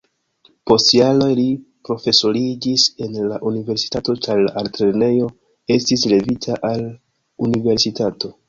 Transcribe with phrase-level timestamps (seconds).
[0.69, 1.43] Post jaroj li
[1.89, 5.31] profesoriĝis en la universitato, ĉar la altlernejo
[5.79, 6.87] estis levita al
[7.51, 8.37] universitato.